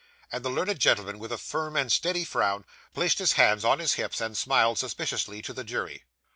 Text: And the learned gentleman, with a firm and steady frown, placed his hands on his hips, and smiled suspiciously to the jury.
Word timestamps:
And 0.31 0.43
the 0.43 0.49
learned 0.49 0.79
gentleman, 0.79 1.19
with 1.19 1.31
a 1.31 1.37
firm 1.37 1.75
and 1.75 1.91
steady 1.91 2.25
frown, 2.25 2.65
placed 2.95 3.19
his 3.19 3.33
hands 3.33 3.63
on 3.63 3.77
his 3.77 3.93
hips, 4.01 4.19
and 4.19 4.35
smiled 4.35 4.79
suspiciously 4.79 5.43
to 5.43 5.53
the 5.53 5.63
jury. 5.63 6.05